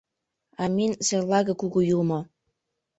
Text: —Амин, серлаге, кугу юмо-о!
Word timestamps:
—Амин, 0.63 0.91
серлаге, 1.07 1.53
кугу 1.61 1.79
юмо-о! 1.99 2.21